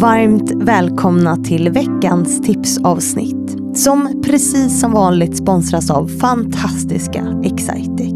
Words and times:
Varmt 0.00 0.52
välkomna 0.54 1.36
till 1.36 1.70
veckans 1.70 2.40
tipsavsnitt 2.40 3.56
som 3.74 4.22
precis 4.24 4.80
som 4.80 4.92
vanligt 4.92 5.36
sponsras 5.36 5.90
av 5.90 6.08
fantastiska 6.08 7.40
Excitec. 7.44 8.12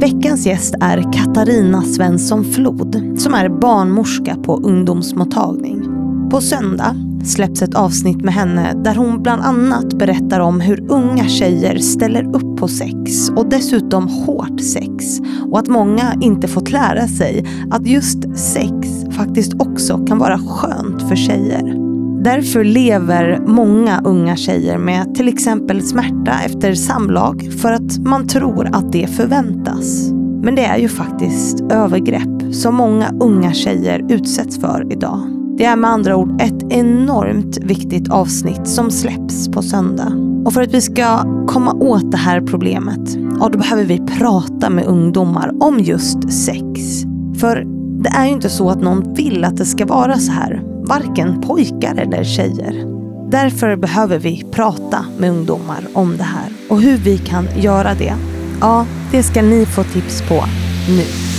Veckans 0.00 0.46
gäst 0.46 0.74
är 0.80 1.12
Katarina 1.12 1.82
Svensson 1.82 2.44
Flod 2.44 3.20
som 3.20 3.34
är 3.34 3.48
barnmorska 3.48 4.36
på 4.36 4.56
ungdomsmottagning. 4.56 5.82
På 6.30 6.40
söndag 6.40 6.96
släpps 7.24 7.62
ett 7.62 7.74
avsnitt 7.74 8.22
med 8.22 8.34
henne 8.34 8.72
där 8.84 8.94
hon 8.94 9.22
bland 9.22 9.42
annat 9.42 9.94
berättar 9.94 10.40
om 10.40 10.60
hur 10.60 10.92
unga 10.92 11.28
tjejer 11.28 11.78
ställer 11.78 12.36
upp 12.36 12.56
på 12.56 12.68
sex 12.68 13.30
och 13.36 13.48
dessutom 13.48 14.08
hårt 14.08 14.60
sex 14.60 15.20
och 15.50 15.58
att 15.58 15.68
många 15.68 16.14
inte 16.20 16.48
fått 16.48 16.70
lära 16.70 17.08
sig 17.08 17.44
att 17.70 17.86
just 17.86 18.38
sex 18.38 18.93
faktiskt 19.14 19.54
också 19.58 20.04
kan 20.06 20.18
vara 20.18 20.38
skönt 20.38 21.08
för 21.08 21.16
tjejer. 21.16 21.84
Därför 22.24 22.64
lever 22.64 23.40
många 23.46 24.00
unga 24.04 24.36
tjejer 24.36 24.78
med 24.78 25.14
till 25.14 25.28
exempel 25.28 25.82
smärta 25.82 26.32
efter 26.46 26.74
samlag 26.74 27.52
för 27.62 27.72
att 27.72 27.98
man 27.98 28.28
tror 28.28 28.68
att 28.72 28.92
det 28.92 29.06
förväntas. 29.06 30.10
Men 30.42 30.54
det 30.54 30.64
är 30.64 30.78
ju 30.78 30.88
faktiskt 30.88 31.60
övergrepp 31.60 32.54
som 32.54 32.74
många 32.74 33.10
unga 33.20 33.52
tjejer 33.52 34.06
utsätts 34.08 34.60
för 34.60 34.92
idag. 34.92 35.20
Det 35.58 35.64
är 35.64 35.76
med 35.76 35.90
andra 35.90 36.16
ord 36.16 36.40
ett 36.40 36.72
enormt 36.72 37.58
viktigt 37.58 38.10
avsnitt 38.10 38.68
som 38.68 38.90
släpps 38.90 39.48
på 39.48 39.62
söndag. 39.62 40.12
Och 40.44 40.52
för 40.52 40.62
att 40.62 40.74
vi 40.74 40.80
ska 40.80 41.18
komma 41.46 41.72
åt 41.72 42.10
det 42.10 42.16
här 42.16 42.40
problemet, 42.40 43.16
ja 43.40 43.48
då 43.52 43.58
behöver 43.58 43.84
vi 43.84 43.98
prata 43.98 44.70
med 44.70 44.84
ungdomar 44.84 45.52
om 45.60 45.80
just 45.80 46.32
sex. 46.32 47.02
För 47.40 47.83
det 48.04 48.10
är 48.10 48.26
ju 48.26 48.32
inte 48.32 48.50
så 48.50 48.70
att 48.70 48.82
någon 48.82 49.14
vill 49.14 49.44
att 49.44 49.56
det 49.56 49.64
ska 49.64 49.86
vara 49.86 50.18
så 50.18 50.32
här. 50.32 50.62
Varken 50.64 51.40
pojkar 51.40 51.94
eller 51.94 52.24
tjejer. 52.24 52.84
Därför 53.30 53.76
behöver 53.76 54.18
vi 54.18 54.44
prata 54.50 55.06
med 55.18 55.30
ungdomar 55.30 55.86
om 55.92 56.16
det 56.16 56.24
här. 56.24 56.52
Och 56.68 56.80
hur 56.80 56.96
vi 56.96 57.18
kan 57.18 57.48
göra 57.56 57.94
det, 57.94 58.14
ja, 58.60 58.86
det 59.10 59.22
ska 59.22 59.42
ni 59.42 59.66
få 59.66 59.84
tips 59.84 60.22
på 60.28 60.44
nu. 60.88 61.33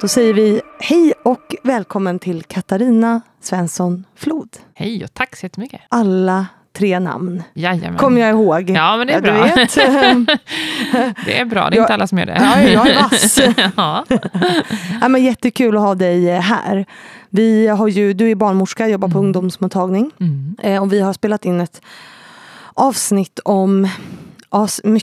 Då 0.00 0.08
säger 0.08 0.34
vi 0.34 0.60
hej 0.78 1.12
och 1.22 1.54
välkommen 1.62 2.18
till 2.18 2.42
Katarina 2.42 3.20
Svensson 3.40 4.04
Flod. 4.16 4.48
Hej 4.74 5.04
och 5.04 5.14
tack 5.14 5.36
så 5.36 5.46
jättemycket. 5.46 5.80
Alla 5.88 6.46
tre 6.72 7.00
namn 7.00 7.42
Jajamän. 7.54 7.98
kommer 7.98 8.20
jag 8.20 8.30
ihåg. 8.30 8.70
Ja, 8.70 8.96
men 8.96 9.06
det 9.06 9.12
är 9.12 9.20
bra. 9.20 9.32
det 11.24 11.38
är 11.38 11.44
bra, 11.44 11.70
det 11.70 11.74
är 11.74 11.76
jag, 11.76 11.84
inte 11.84 11.94
alla 11.94 12.06
som 12.06 12.18
gör 12.18 12.26
det. 12.26 12.36
Ja, 12.40 12.60
jag 12.62 12.88
är 12.88 12.94
vass. 12.94 13.40
ja. 13.76 14.04
ja, 15.00 15.08
men 15.08 15.24
jättekul 15.24 15.76
att 15.76 15.82
ha 15.82 15.94
dig 15.94 16.30
här. 16.30 16.86
Vi 17.30 17.66
har 17.66 17.88
ju, 17.88 18.12
du 18.12 18.30
är 18.30 18.34
barnmorska, 18.34 18.88
jobbar 18.88 19.08
på 19.08 19.18
mm. 19.18 19.26
ungdomsmottagning. 19.26 20.10
Mm. 20.20 20.56
Eh, 20.62 20.82
och 20.82 20.92
vi 20.92 21.00
har 21.00 21.12
spelat 21.12 21.44
in 21.44 21.60
ett 21.60 21.82
avsnitt 22.74 23.40
om 23.44 23.88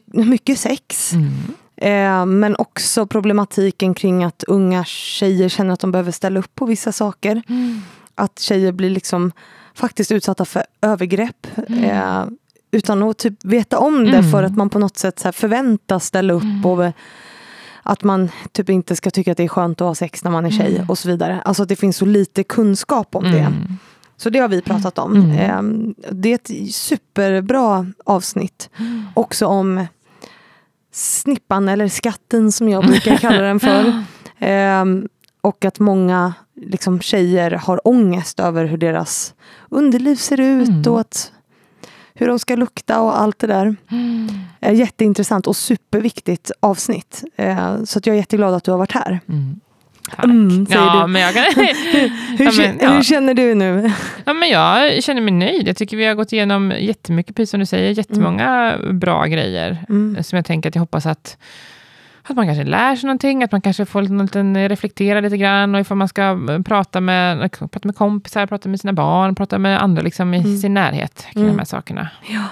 mycket 0.07 0.59
sex. 0.59 1.13
Mm. 1.13 1.31
Eh, 1.77 2.25
men 2.25 2.55
också 2.55 3.07
problematiken 3.07 3.93
kring 3.93 4.23
att 4.23 4.43
unga 4.43 4.85
tjejer 4.85 5.49
känner 5.49 5.73
att 5.73 5.79
de 5.79 5.91
behöver 5.91 6.11
ställa 6.11 6.39
upp 6.39 6.55
på 6.55 6.65
vissa 6.65 6.91
saker. 6.91 7.41
Mm. 7.49 7.81
Att 8.15 8.39
tjejer 8.39 8.71
blir 8.71 8.89
liksom 8.89 9.31
faktiskt 9.73 10.11
utsatta 10.11 10.45
för 10.45 10.63
övergrepp. 10.81 11.47
Mm. 11.67 11.83
Eh, 11.83 12.25
utan 12.71 13.03
att 13.03 13.17
typ 13.17 13.45
veta 13.45 13.79
om 13.79 14.03
det 14.03 14.17
mm. 14.17 14.31
för 14.31 14.43
att 14.43 14.55
man 14.55 14.69
på 14.69 14.79
något 14.79 14.97
sätt 14.97 15.19
så 15.19 15.31
förväntas 15.31 16.05
ställa 16.05 16.33
upp. 16.33 16.43
Mm. 16.43 16.65
Och 16.65 16.93
att 17.83 18.03
man 18.03 18.29
typ 18.51 18.69
inte 18.69 18.95
ska 18.95 19.11
tycka 19.11 19.31
att 19.31 19.37
det 19.37 19.43
är 19.43 19.47
skönt 19.47 19.81
att 19.81 19.87
ha 19.87 19.95
sex 19.95 20.23
när 20.23 20.31
man 20.31 20.45
är 20.45 20.49
tjej 20.49 20.75
mm. 20.75 20.89
och 20.89 20.97
så 20.97 21.07
vidare. 21.07 21.41
Alltså 21.45 21.63
att 21.63 21.69
det 21.69 21.75
finns 21.75 21.97
så 21.97 22.05
lite 22.05 22.43
kunskap 22.43 23.15
om 23.15 23.23
det. 23.23 23.39
Mm. 23.39 23.77
Så 24.17 24.29
det 24.29 24.39
har 24.39 24.47
vi 24.47 24.61
pratat 24.61 24.99
om. 24.99 25.31
Eh, 25.31 25.61
det 26.11 26.29
är 26.29 26.35
ett 26.35 26.73
superbra 26.73 27.87
avsnitt. 28.05 28.69
Också 29.13 29.45
om 29.45 29.85
snippan 30.91 31.69
eller 31.69 31.87
skatten 31.87 32.51
som 32.51 32.69
jag 32.69 32.85
brukar 32.85 33.17
kalla 33.21 33.41
den 33.41 33.59
för. 33.59 34.03
Um, 34.81 35.07
och 35.41 35.65
att 35.65 35.79
många 35.79 36.33
liksom, 36.55 36.99
tjejer 36.99 37.51
har 37.51 37.87
ångest 37.87 38.39
över 38.39 38.65
hur 38.65 38.77
deras 38.77 39.33
underliv 39.69 40.15
ser 40.15 40.39
ut 40.39 40.69
mm. 40.69 40.93
och 40.93 40.99
att, 40.99 41.31
hur 42.13 42.27
de 42.27 42.39
ska 42.39 42.55
lukta 42.55 43.01
och 43.01 43.19
allt 43.19 43.39
det 43.39 43.47
där. 43.47 43.75
Mm. 43.91 44.77
Jätteintressant 44.77 45.47
och 45.47 45.55
superviktigt 45.55 46.51
avsnitt. 46.59 47.23
Uh, 47.39 47.83
så 47.83 47.99
jag 48.03 48.13
är 48.13 48.19
jätteglad 48.19 48.53
att 48.53 48.63
du 48.63 48.71
har 48.71 48.77
varit 48.77 48.91
här. 48.91 49.19
Mm. 49.29 49.59
Mm, 50.23 50.65
ja, 50.69 51.01
du. 51.01 51.11
Men 51.11 51.21
jag 51.21 51.33
kan, 51.33 51.43
hur, 52.37 52.45
ja, 52.45 52.51
men, 52.57 52.77
ja. 52.81 52.89
hur, 52.91 53.03
känner 53.03 53.33
du 53.33 53.55
nu? 53.55 53.91
Ja, 54.25 54.33
men 54.33 54.49
jag 54.49 55.03
känner 55.03 55.21
mig 55.21 55.33
nöjd. 55.33 55.67
Jag 55.67 55.77
tycker 55.77 55.97
vi 55.97 56.05
har 56.05 56.15
gått 56.15 56.33
igenom 56.33 56.73
jättemycket, 56.79 57.35
precis 57.35 57.51
som 57.51 57.59
du 57.59 57.65
säger, 57.65 57.91
jättemånga 57.91 58.73
mm. 58.73 58.99
bra 58.99 59.25
grejer. 59.25 59.85
Mm. 59.89 60.23
Som 60.23 60.35
jag 60.35 60.45
tänker 60.45 60.69
att 60.69 60.75
jag 60.75 60.79
hoppas 60.79 61.05
att, 61.05 61.37
att 62.23 62.35
man 62.35 62.45
kanske 62.45 62.63
lär 62.63 62.95
sig 62.95 63.07
någonting, 63.07 63.43
att 63.43 63.51
man 63.51 63.61
kanske 63.61 63.85
får 63.85 64.01
lite, 64.01 64.69
reflektera 64.69 65.19
lite 65.21 65.37
grann. 65.37 65.75
Och 65.75 65.81
ifall 65.81 65.97
man 65.97 66.07
ska 66.07 66.39
prata 66.65 67.01
med, 67.01 67.51
prata 67.51 67.79
med 67.83 67.95
kompisar, 67.95 68.45
prata 68.45 68.69
med 68.69 68.79
sina 68.79 68.93
barn, 68.93 69.35
prata 69.35 69.57
med 69.57 69.81
andra 69.81 70.01
liksom, 70.01 70.33
i 70.33 70.39
mm. 70.39 70.57
sin 70.57 70.73
närhet 70.73 71.27
kring 71.33 71.43
de 71.43 71.49
här 71.49 71.53
mm. 71.53 71.65
sakerna. 71.65 72.09
Ja. 72.27 72.43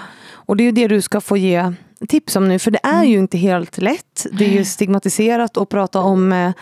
Och 0.46 0.56
det 0.56 0.62
är 0.62 0.66
ju 0.66 0.72
det 0.72 0.88
du 0.88 1.02
ska 1.02 1.20
få 1.20 1.36
ge 1.36 1.72
tips 2.08 2.36
om 2.36 2.48
nu, 2.48 2.58
för 2.58 2.70
det 2.70 2.80
är 2.82 2.94
mm. 2.94 3.10
ju 3.10 3.18
inte 3.18 3.38
helt 3.38 3.78
lätt. 3.78 4.26
Det 4.32 4.44
är 4.44 4.52
ju 4.52 4.64
stigmatiserat 4.64 5.56
att 5.56 5.68
prata 5.68 6.00
om 6.00 6.32
eh, 6.32 6.52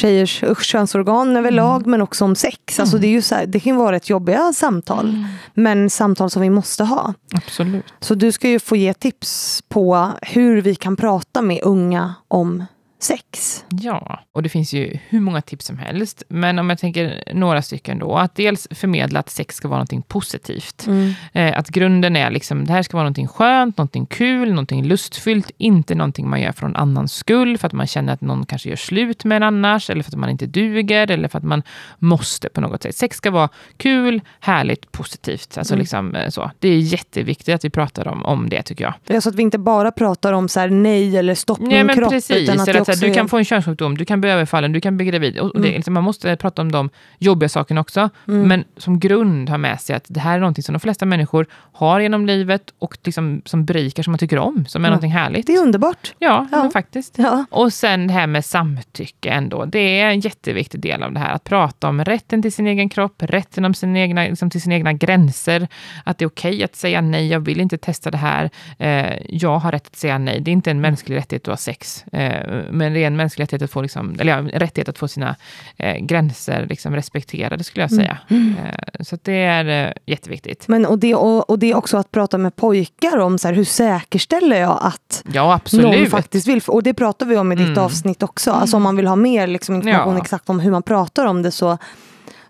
tjejers 0.00 0.44
könsorgan 0.62 1.36
överlag 1.36 1.76
mm. 1.76 1.90
men 1.90 2.02
också 2.02 2.24
om 2.24 2.34
sex. 2.34 2.80
Alltså 2.80 2.96
mm. 2.96 3.00
det, 3.00 3.06
är 3.06 3.10
ju 3.10 3.22
så 3.22 3.34
här, 3.34 3.46
det 3.46 3.60
kan 3.60 3.76
vara 3.76 3.96
ett 3.96 4.10
jobbiga 4.10 4.52
samtal. 4.52 5.08
Mm. 5.08 5.24
Men 5.54 5.90
samtal 5.90 6.30
som 6.30 6.42
vi 6.42 6.50
måste 6.50 6.84
ha. 6.84 7.14
Absolut. 7.34 7.84
Så 8.00 8.14
du 8.14 8.32
ska 8.32 8.48
ju 8.48 8.58
få 8.58 8.76
ge 8.76 8.94
tips 8.94 9.62
på 9.68 10.08
hur 10.22 10.62
vi 10.62 10.74
kan 10.74 10.96
prata 10.96 11.42
med 11.42 11.60
unga 11.62 12.14
om 12.28 12.64
sex. 13.02 13.64
Ja, 13.68 14.20
och 14.32 14.42
det 14.42 14.48
finns 14.48 14.72
ju 14.72 14.98
hur 15.08 15.20
många 15.20 15.42
tips 15.42 15.66
som 15.66 15.78
helst. 15.78 16.22
Men 16.28 16.58
om 16.58 16.70
jag 16.70 16.78
tänker 16.78 17.32
några 17.34 17.62
stycken 17.62 17.98
då. 17.98 18.16
Att 18.16 18.34
dels 18.34 18.68
förmedla 18.70 19.20
att 19.20 19.30
sex 19.30 19.56
ska 19.56 19.68
vara 19.68 19.78
någonting 19.78 20.02
positivt. 20.02 20.86
Mm. 20.86 21.12
Eh, 21.32 21.58
att 21.58 21.68
grunden 21.68 22.16
är 22.16 22.30
liksom, 22.30 22.64
det 22.64 22.72
här 22.72 22.82
ska 22.82 22.96
vara 22.96 23.04
någonting 23.04 23.28
skönt, 23.28 23.78
någonting 23.78 24.06
kul, 24.06 24.48
någonting 24.48 24.84
lustfyllt. 24.84 25.50
Inte 25.58 25.94
någonting 25.94 26.28
man 26.28 26.40
gör 26.40 26.52
för 26.52 26.62
någon 26.62 26.76
annans 26.76 27.14
skull, 27.14 27.58
för 27.58 27.66
att 27.66 27.72
man 27.72 27.86
känner 27.86 28.12
att 28.12 28.20
någon 28.20 28.46
kanske 28.46 28.68
gör 28.68 28.76
slut 28.76 29.24
med 29.24 29.36
en 29.36 29.42
annars, 29.42 29.90
eller 29.90 30.02
för 30.02 30.10
att 30.10 30.18
man 30.18 30.30
inte 30.30 30.46
duger, 30.46 31.10
eller 31.10 31.28
för 31.28 31.38
att 31.38 31.44
man 31.44 31.62
måste 31.98 32.48
på 32.48 32.60
något 32.60 32.82
sätt. 32.82 32.96
Sex 32.96 33.16
ska 33.16 33.30
vara 33.30 33.48
kul, 33.76 34.20
härligt, 34.40 34.92
positivt. 34.92 35.58
Alltså 35.58 35.74
mm. 35.74 35.80
liksom, 35.80 36.14
eh, 36.14 36.28
så. 36.28 36.50
Det 36.58 36.68
är 36.68 36.78
jätteviktigt 36.78 37.54
att 37.54 37.64
vi 37.64 37.70
pratar 37.70 38.08
om, 38.08 38.24
om 38.24 38.48
det, 38.48 38.62
tycker 38.62 38.84
jag. 38.84 38.94
Det 39.06 39.16
är 39.16 39.20
så 39.20 39.28
att 39.28 39.34
vi 39.34 39.42
inte 39.42 39.58
bara 39.58 39.90
pratar 39.90 40.32
om 40.32 40.48
så 40.48 40.60
här, 40.60 40.70
nej 40.70 41.16
eller 41.16 41.34
stopp 41.34 41.60
min 41.60 41.70
ja, 41.88 41.94
kropp, 41.94 42.10
precis, 42.10 42.50
utan 42.50 42.60
att 42.60 42.89
också 42.90 43.06
du 43.06 43.14
kan 43.14 43.28
få 43.28 43.38
en 43.38 43.44
könssjukdom, 43.44 43.98
du 43.98 44.04
kan 44.04 44.20
bli 44.20 44.30
överfallen, 44.30 44.72
du 44.72 44.80
kan 44.80 44.96
bli 44.96 45.06
gravid. 45.06 45.38
Och, 45.38 45.54
mm. 45.56 45.62
det, 45.62 45.76
liksom, 45.76 45.94
man 45.94 46.04
måste 46.04 46.36
prata 46.36 46.62
om 46.62 46.72
de 46.72 46.90
jobbiga 47.18 47.48
sakerna 47.48 47.80
också. 47.80 48.10
Mm. 48.28 48.48
Men 48.48 48.64
som 48.76 48.98
grund 48.98 49.48
ha 49.48 49.58
med 49.58 49.80
sig 49.80 49.96
att 49.96 50.04
det 50.08 50.20
här 50.20 50.34
är 50.34 50.40
någonting 50.40 50.62
som 50.62 50.72
de 50.72 50.80
flesta 50.80 51.06
människor 51.06 51.46
har 51.72 52.00
genom 52.00 52.26
livet 52.26 52.62
och 52.78 52.98
liksom, 53.04 53.42
som 53.44 53.64
berikar, 53.64 54.02
som 54.02 54.10
man 54.10 54.18
tycker 54.18 54.38
om, 54.38 54.66
som 54.68 54.84
är 54.84 54.88
mm. 54.88 54.90
någonting 54.90 55.12
härligt. 55.12 55.46
Det 55.46 55.54
är 55.54 55.62
underbart. 55.62 56.14
Ja, 56.18 56.46
ja. 56.52 56.70
faktiskt. 56.72 57.14
Ja. 57.18 57.44
Och 57.50 57.72
sen 57.72 58.06
det 58.06 58.12
här 58.12 58.26
med 58.26 58.44
samtycke 58.44 59.30
ändå. 59.30 59.64
Det 59.64 60.00
är 60.00 60.10
en 60.10 60.20
jätteviktig 60.20 60.80
del 60.80 61.02
av 61.02 61.12
det 61.12 61.20
här. 61.20 61.34
Att 61.34 61.44
prata 61.44 61.88
om 61.88 62.04
rätten 62.04 62.42
till 62.42 62.52
sin 62.52 62.66
egen 62.66 62.88
kropp, 62.88 63.22
rätten 63.22 63.64
om 63.64 63.74
sin 63.74 63.96
egna, 63.96 64.22
liksom 64.22 64.50
till 64.50 64.62
sina 64.62 64.74
egna 64.74 64.92
gränser. 64.92 65.68
Att 66.04 66.18
det 66.18 66.24
är 66.24 66.28
okej 66.28 66.50
okay 66.50 66.64
att 66.64 66.76
säga 66.76 67.00
nej, 67.00 67.28
jag 67.28 67.40
vill 67.40 67.60
inte 67.60 67.78
testa 67.78 68.10
det 68.10 68.16
här. 68.16 68.50
Eh, 68.78 69.14
jag 69.28 69.58
har 69.58 69.72
rätt 69.72 69.86
att 69.86 69.96
säga 69.96 70.18
nej. 70.18 70.40
Det 70.40 70.50
är 70.50 70.52
inte 70.52 70.70
en 70.70 70.80
mänsklig 70.80 71.16
rättighet 71.16 71.42
att 71.42 71.52
ha 71.52 71.56
sex. 71.56 72.04
Eh, 72.12 72.72
men 72.80 72.92
det 72.92 73.02
är 73.02 73.06
en 73.06 73.16
mänsklig 73.16 73.42
rättighet 73.42 73.62
att 73.62 73.70
få, 73.70 73.82
liksom, 73.82 74.16
eller 74.20 74.38
ja, 74.38 74.60
rättighet 74.60 74.88
att 74.88 74.98
få 74.98 75.08
sina 75.08 75.36
eh, 75.76 75.96
gränser 75.96 76.66
liksom, 76.70 76.94
respekterade, 76.94 77.64
skulle 77.64 77.82
jag 77.82 77.90
säga. 77.90 78.18
Mm. 78.28 78.54
Eh, 78.56 79.02
så 79.04 79.18
det 79.22 79.42
är 79.42 79.86
eh, 79.86 79.92
jätteviktigt. 80.06 80.68
Men, 80.68 80.86
och, 80.86 80.98
det, 80.98 81.14
och, 81.14 81.50
och 81.50 81.58
det 81.58 81.70
är 81.70 81.76
också 81.76 81.96
att 81.96 82.10
prata 82.10 82.38
med 82.38 82.56
pojkar 82.56 83.18
om 83.18 83.38
så 83.38 83.48
här, 83.48 83.54
hur 83.54 83.64
säkerställer 83.64 84.60
jag 84.60 84.78
att 84.82 85.24
ja, 85.32 85.54
absolut. 85.54 85.86
någon 85.86 86.06
faktiskt 86.06 86.48
vill. 86.48 86.60
Och 86.66 86.82
det 86.82 86.94
pratar 86.94 87.26
vi 87.26 87.36
om 87.36 87.52
i 87.52 87.56
ditt 87.56 87.66
mm. 87.66 87.84
avsnitt 87.84 88.22
också. 88.22 88.50
Alltså 88.50 88.76
om 88.76 88.82
man 88.82 88.96
vill 88.96 89.06
ha 89.06 89.16
mer 89.16 89.46
liksom, 89.46 89.74
information 89.74 90.14
ja. 90.14 90.22
exakt 90.22 90.50
om 90.50 90.60
hur 90.60 90.70
man 90.70 90.82
pratar 90.82 91.26
om 91.26 91.42
det 91.42 91.50
så 91.50 91.78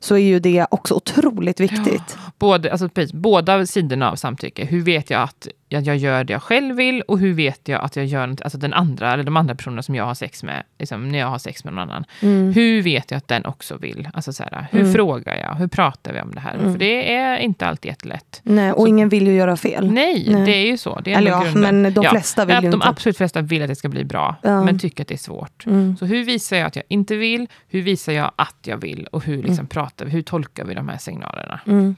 så 0.03 0.15
är 0.15 0.19
ju 0.19 0.41
det 0.41 0.67
också 0.71 0.95
otroligt 0.95 1.61
viktigt. 1.61 2.17
Ja, 2.17 2.33
både, 2.39 2.73
alltså, 2.73 2.89
precis, 2.89 3.13
båda 3.13 3.67
sidorna 3.67 4.11
av 4.11 4.17
samtycke. 4.17 4.65
Hur 4.65 4.83
vet 4.83 5.11
jag 5.11 5.23
att 5.23 5.49
att 5.79 5.87
jag 5.87 5.97
gör 5.97 6.25
det 6.25 6.33
jag 6.33 6.43
själv 6.43 6.77
vill 6.77 7.03
och 7.03 7.19
hur 7.19 7.33
vet 7.35 7.69
jag 7.69 7.81
att 7.85 7.97
jag 7.97 8.05
gör 8.07 8.27
något, 8.27 8.41
alltså 8.43 8.59
den 8.59 8.73
andra, 8.73 9.13
eller 9.13 9.25
de 9.25 9.37
andra 9.37 9.55
personerna 9.55 9.83
som 9.83 9.95
jag 9.95 10.05
har 10.05 10.15
sex 10.15 10.43
med, 10.43 10.63
liksom, 10.79 11.09
när 11.09 11.19
jag 11.19 11.27
har 11.27 11.39
sex 11.39 11.65
med 11.65 11.75
någon 11.75 11.91
annan. 11.91 12.05
Mm. 12.23 12.53
Hur 12.53 12.83
vet 12.83 13.11
jag 13.11 13.19
att 13.19 13.29
den 13.29 13.45
också 13.47 13.77
vill? 13.77 14.09
Alltså 14.15 14.33
så 14.33 14.43
här, 14.43 14.67
hur 14.73 14.81
Mm. 14.81 14.93
frågar 14.93 15.37
jag? 15.37 15.55
Hur 15.55 15.67
pratar 15.69 16.13
vi 16.13 16.21
om 16.21 16.35
det 16.35 16.41
här? 16.41 16.55
Mm. 16.55 16.73
För 16.73 16.79
det 16.79 17.15
är 17.15 17.37
inte 17.39 17.67
alltid 17.67 17.89
jättelätt. 17.89 18.41
Nej, 18.43 18.73
och 18.73 18.81
Så- 18.81 18.87
ingen 18.87 19.09
vill 19.09 19.27
ju 19.27 19.33
göra 19.35 19.57
fel. 19.57 19.91
Nej, 19.93 20.27
Nej. 20.31 20.45
det 20.47 20.53
är 20.53 20.67
ju 20.67 20.77
så. 20.77 21.01
Det 21.05 21.13
är 21.13 21.19
Eller 21.19 21.31
ja, 21.31 21.43
grunden. 21.43 21.83
men 21.83 21.95
de 21.95 22.05
Ja, 22.05 22.11
flesta 22.11 22.45
vill 22.45 22.57
att 22.57 22.65
ju 22.65 22.71
De 22.71 22.75
inte. 22.77 22.89
absolut 22.89 23.17
flesta 23.17 23.41
vill 23.41 23.63
att 23.63 23.69
det 23.69 23.77
ska 23.77 23.89
bli 23.89 24.05
bra, 24.05 24.37
Ja. 24.43 24.65
men 24.65 24.79
tycker 24.79 25.05
att 25.05 25.09
det 25.09 25.15
är 25.15 25.19
svårt. 25.19 25.67
Mm. 25.67 25.97
Så 25.97 26.07
hur 26.07 26.25
visar 26.25 26.57
jag 26.57 26.67
att 26.67 26.77
jag 26.77 26.85
inte 26.89 27.17
vill? 27.17 27.47
Hur 27.69 27.83
visar 27.83 28.13
jag 28.13 28.31
att 28.37 28.57
jag 28.67 28.77
vill? 28.77 29.07
Och 29.13 29.25
hur 29.25 29.37
liksom 29.37 29.53
Mm. 29.53 29.67
pratar 29.67 30.05
vi? 30.05 30.11
Hur 30.11 30.23
tolkar 30.23 30.65
vi 30.65 30.75
de 30.75 30.89
här 30.89 30.99
signalerna? 30.99 31.61
Mm. 31.67 31.97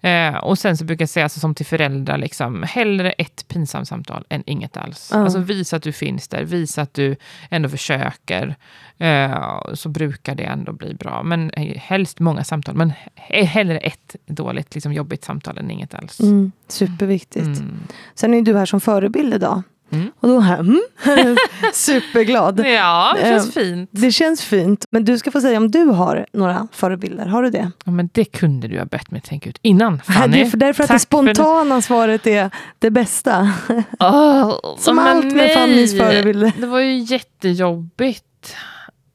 Eh, 0.00 0.38
och 0.38 0.58
sen 0.58 0.76
så 0.76 0.84
brukar 0.84 1.02
jag 1.02 1.08
säga, 1.08 1.24
alltså, 1.24 1.40
som 1.40 1.54
till 1.54 1.66
föräldrar, 1.66 2.18
liksom, 2.18 2.62
hellre 2.62 2.99
ett 3.04 3.48
pinsamt 3.48 3.88
samtal 3.88 4.24
än 4.28 4.42
inget 4.46 4.76
alls. 4.76 5.10
Ja. 5.12 5.18
Alltså 5.18 5.38
visa 5.38 5.76
att 5.76 5.82
du 5.82 5.92
finns 5.92 6.28
där, 6.28 6.44
visa 6.44 6.82
att 6.82 6.94
du 6.94 7.16
ändå 7.50 7.68
försöker. 7.68 8.56
Eh, 8.98 9.60
så 9.74 9.88
brukar 9.88 10.34
det 10.34 10.42
ändå 10.44 10.72
bli 10.72 10.94
bra. 10.94 11.22
Men 11.22 11.50
eh, 11.50 11.76
helst 11.76 12.18
många 12.20 12.44
samtal, 12.44 12.74
men 12.74 12.92
he- 13.16 13.44
hellre 13.44 13.78
ett 13.78 14.16
dåligt, 14.26 14.74
liksom, 14.74 14.92
jobbigt 14.92 15.24
samtal 15.24 15.58
än 15.58 15.70
inget 15.70 15.94
alls. 15.94 16.20
Mm. 16.20 16.52
Superviktigt. 16.68 17.46
Mm. 17.46 17.78
Sen 18.14 18.34
är 18.34 18.42
du 18.42 18.56
här 18.56 18.66
som 18.66 18.80
förebild 18.80 19.34
idag. 19.34 19.62
Mm. 19.92 20.10
Och 20.20 20.28
då 20.28 20.40
här, 20.40 20.58
mm. 20.58 20.80
superglad. 21.74 22.66
Ja, 22.66 23.14
det 23.16 23.22
känns 23.28 23.56
Eh, 23.56 23.62
fint. 23.62 23.90
Det 23.92 24.12
känns 24.12 24.42
fint. 24.44 24.84
Men 24.90 25.04
du 25.04 25.18
ska 25.18 25.30
få 25.30 25.40
säga 25.40 25.58
om 25.58 25.70
du 25.70 25.84
har 25.84 26.26
några 26.32 26.68
förebilder. 26.72 27.26
Har 27.26 27.42
du 27.42 27.50
det? 27.50 27.70
Ja, 27.84 27.90
men 27.92 28.08
det 28.12 28.24
kunde 28.24 28.68
du 28.68 28.78
ha 28.78 28.84
bett 28.84 29.10
mig 29.10 29.20
tänka 29.20 29.48
ut 29.50 29.58
innan, 29.62 29.96
det 30.06 30.12
Fanny. 30.12 30.40
är 30.40 30.44
för 30.44 30.56
därför 30.58 30.82
att 30.84 30.88
det 30.88 30.94
Tack 30.98 31.08
för 31.10 31.22
det. 31.24 31.34
spontana 31.34 31.82
svaret 31.82 32.26
är 32.26 32.50
det 32.78 32.90
bästa. 32.90 33.52
Åh, 34.00 34.54
Som 34.78 34.98
allt 34.98 35.24
med 35.24 35.34
nej. 35.34 35.54
Fannys 35.54 35.98
förebilder. 35.98 36.52
Det 36.58 36.66
var 36.66 36.80
ju 36.80 36.98
jättejobbigt. 36.98 38.56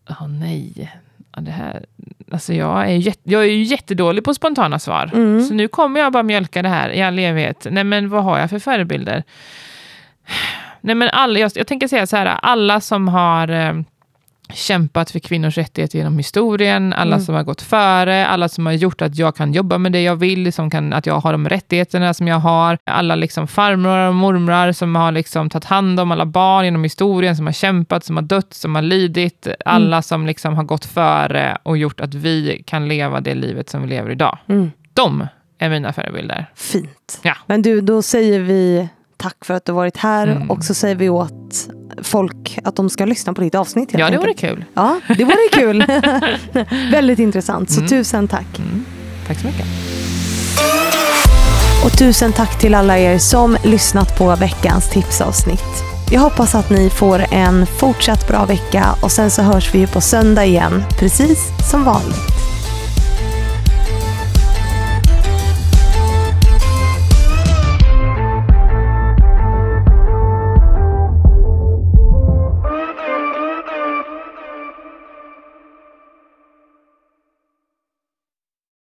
Åh 0.09 0.27
nej. 0.27 0.91
Ja, 1.35 1.41
det 1.41 1.51
här. 1.51 1.85
Alltså 2.31 2.53
jag, 2.53 2.81
är 2.91 2.95
jätte, 2.95 3.21
jag 3.23 3.41
är 3.41 3.49
ju 3.49 3.63
jättedålig 3.63 4.23
på 4.23 4.33
spontana 4.33 4.79
svar. 4.79 5.11
Mm. 5.13 5.41
Så 5.45 5.53
nu 5.53 5.67
kommer 5.67 5.99
jag 5.99 6.13
bara 6.13 6.23
mjölka 6.23 6.61
det 6.61 6.69
här 6.69 6.89
i 6.89 7.01
all 7.01 7.19
evighet. 7.19 7.67
Nej 7.71 7.83
men 7.83 8.09
vad 8.09 8.23
har 8.23 8.39
jag 8.39 8.49
för 8.49 8.59
förebilder? 8.59 9.23
Nej 10.85 10.95
men 10.95 11.09
alla, 11.13 11.39
jag, 11.39 11.51
jag 11.55 11.67
tänker 11.67 11.87
säga 11.87 12.07
så 12.07 12.15
här, 12.17 12.25
alla 12.41 12.81
som 12.81 13.07
har 13.07 13.47
eh, 13.49 13.73
kämpat 14.53 15.11
för 15.11 15.19
kvinnors 15.19 15.57
rättigheter 15.57 15.97
genom 15.97 16.17
historien, 16.17 16.93
alla 16.93 17.15
Mm. 17.15 17.25
som 17.25 17.35
har 17.35 17.43
gått 17.43 17.61
före, 17.61 18.27
alla 18.27 18.49
som 18.49 18.65
har 18.65 18.73
gjort 18.73 19.01
att 19.01 19.15
jag 19.15 19.35
kan 19.35 19.53
jobba 19.53 19.77
med 19.77 19.91
det 19.91 20.01
jag 20.01 20.15
vill, 20.15 20.53
som 20.53 20.69
kan, 20.69 20.93
att 20.93 21.05
jag 21.05 21.19
har 21.19 21.31
de 21.31 21.49
rättigheterna 21.49 22.13
som 22.13 22.27
jag 22.27 22.39
har, 22.39 22.77
alla 22.85 23.15
liksom 23.15 23.47
farmor 23.47 23.97
och 24.07 24.15
mormrar 24.15 24.71
som 24.71 24.95
har 24.95 25.11
liksom 25.11 25.49
tagit 25.49 25.65
hand 25.65 25.99
om 25.99 26.11
alla 26.11 26.25
barn 26.25 26.65
genom 26.65 26.83
historien, 26.83 27.35
som 27.35 27.45
har 27.45 27.53
kämpat, 27.53 28.03
som 28.05 28.15
har 28.15 28.23
dött, 28.23 28.53
som 28.53 28.75
har 28.75 28.81
lidit, 28.81 29.47
alla 29.65 30.01
som 30.01 30.25
liksom 30.25 30.55
har 30.55 30.63
gått 30.63 30.85
före 30.85 31.57
och 31.63 31.77
gjort 31.77 31.99
att 31.99 32.13
vi 32.13 32.63
kan 32.67 32.87
leva 32.87 33.21
det 33.21 33.33
livet 33.35 33.69
som 33.69 33.81
vi 33.81 33.87
lever 33.87 34.11
idag. 34.11 34.37
Mm. 34.49 34.71
De 34.93 35.27
är 35.59 35.69
mina 35.69 35.93
förebilder. 35.93 36.45
Fint. 36.55 37.19
Ja. 37.21 37.35
Men 37.45 37.61
du, 37.61 37.81
då 37.81 38.01
säger 38.01 38.39
vi 38.39 38.87
tack 39.25 39.45
för 39.45 39.53
att 39.53 39.65
du 39.65 39.71
varit 39.71 39.97
här 39.97 40.27
Mm. 40.27 40.51
och 40.51 40.63
så 40.63 40.73
säger 40.73 40.95
vi 40.95 41.09
åt 41.09 41.67
folk 42.03 42.59
att 42.63 42.75
de 42.75 42.89
ska 42.89 43.05
lyssna 43.05 43.33
på 43.33 43.41
ditt 43.41 43.55
avsnitt. 43.55 43.89
Ja, 43.91 44.09
det 44.09 44.17
vore 44.17 44.33
kul. 44.33 44.65
Ja, 44.73 44.99
det 45.17 45.23
vore 45.23 45.49
kul. 45.51 45.85
Väldigt 46.91 47.19
intressant. 47.19 47.71
Så 47.71 47.77
Mm. 47.79 47.89
tusen 47.89 48.27
tack. 48.27 48.59
Mm. 48.59 48.85
Tack 49.27 49.39
så 49.39 49.47
mycket. 49.47 49.65
Och 51.85 51.97
tusen 51.97 52.33
tack 52.33 52.59
till 52.59 52.75
alla 52.75 52.97
er 52.97 53.17
som 53.17 53.57
lyssnat 53.63 54.17
på 54.17 54.35
veckans 54.35 54.89
tipsavsnitt. 54.89 55.83
Jag 56.11 56.21
hoppas 56.21 56.55
att 56.55 56.69
ni 56.69 56.89
får 56.89 57.25
en 57.31 57.65
fortsatt 57.65 58.27
bra 58.27 58.45
vecka 58.45 58.85
och 59.01 59.11
sen 59.11 59.31
så 59.31 59.41
hörs 59.41 59.73
vi 59.75 59.79
ju 59.79 59.87
på 59.87 60.01
söndag 60.01 60.45
igen, 60.45 60.83
precis 60.99 61.39
som 61.71 61.83
vanligt. 61.83 62.34